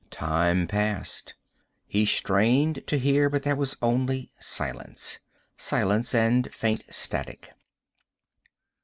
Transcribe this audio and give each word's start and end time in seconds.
Time 0.09 0.65
passed. 0.65 1.35
He 1.85 2.07
strained 2.07 2.81
to 2.87 2.97
hear, 2.97 3.29
but 3.29 3.43
there 3.43 3.55
was 3.55 3.77
only 3.83 4.31
silence. 4.39 5.19
Silence, 5.57 6.15
and 6.15 6.51
faint 6.51 6.83
static. 6.89 7.51